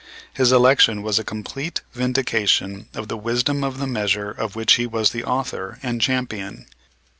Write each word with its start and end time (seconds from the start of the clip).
His 0.33 0.51
election 0.51 1.03
was 1.03 1.19
a 1.19 1.23
complete 1.23 1.81
vindication 1.93 2.87
of 2.95 3.07
the 3.07 3.15
wisdom 3.15 3.63
of 3.63 3.77
the 3.77 3.85
measure 3.85 4.31
of 4.31 4.55
which 4.55 4.73
he 4.73 4.87
was 4.87 5.11
the 5.11 5.23
author 5.23 5.77
and 5.83 6.01
champion. 6.01 6.65